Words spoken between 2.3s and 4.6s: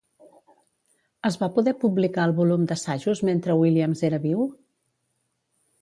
el volum d'assajos mentre Williams era viu?